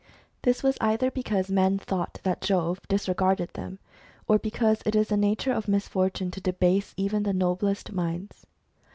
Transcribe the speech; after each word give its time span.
This 0.41 0.63
was 0.63 0.79
either 0.81 1.11
because 1.11 1.51
men 1.51 1.77
thought 1.77 2.19
that 2.23 2.41
Jove 2.41 2.79
disregarded 2.87 3.53
them, 3.53 3.77
or 4.27 4.39
because 4.39 4.81
it 4.83 4.95
is 4.95 5.09
the 5.09 5.15
nature 5.15 5.53
of 5.53 5.67
misfortune 5.67 6.31
to 6.31 6.41
debase 6.41 6.95
even 6.97 7.21
the 7.21 7.33
noblest 7.33 7.91
minds. 7.91 8.47